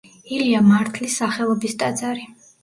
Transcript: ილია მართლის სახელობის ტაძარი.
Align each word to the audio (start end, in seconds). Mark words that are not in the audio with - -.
ილია 0.35 0.61
მართლის 0.69 1.19
სახელობის 1.21 1.79
ტაძარი. 1.85 2.27